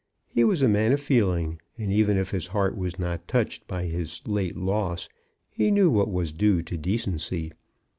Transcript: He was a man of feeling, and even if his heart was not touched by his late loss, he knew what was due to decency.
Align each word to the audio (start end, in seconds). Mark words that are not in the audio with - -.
He 0.27 0.43
was 0.43 0.63
a 0.63 0.67
man 0.67 0.93
of 0.93 0.99
feeling, 0.99 1.61
and 1.77 1.93
even 1.93 2.17
if 2.17 2.31
his 2.31 2.47
heart 2.47 2.75
was 2.75 2.97
not 2.97 3.27
touched 3.27 3.67
by 3.67 3.83
his 3.85 4.19
late 4.27 4.57
loss, 4.57 5.07
he 5.51 5.69
knew 5.69 5.91
what 5.91 6.09
was 6.09 6.31
due 6.31 6.63
to 6.63 6.75
decency. 6.75 7.51